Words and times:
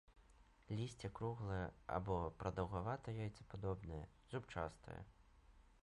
Лісце 0.77 1.11
круглае 1.19 1.65
або 1.97 2.15
прадаўгавата-яйцападобнае, 2.41 4.01
зубчастае. 4.33 4.99